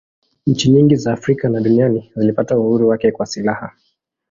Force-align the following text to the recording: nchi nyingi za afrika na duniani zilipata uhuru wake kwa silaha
nchi 0.47 0.69
nyingi 0.71 0.95
za 0.95 1.13
afrika 1.13 1.49
na 1.49 1.59
duniani 1.61 2.11
zilipata 2.15 2.59
uhuru 2.59 2.87
wake 2.87 3.11
kwa 3.11 3.25
silaha 3.25 3.75